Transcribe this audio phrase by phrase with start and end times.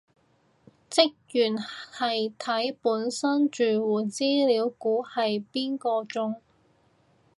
[0.89, 6.41] 職員係睇本身住戶資料估係邊個中